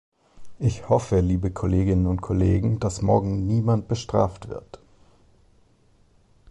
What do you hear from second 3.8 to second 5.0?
bestraft wird.